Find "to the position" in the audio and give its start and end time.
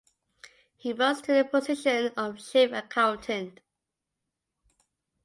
1.21-2.11